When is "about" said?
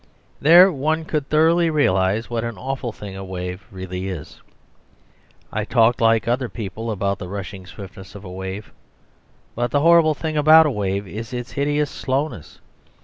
6.89-7.19, 10.37-10.65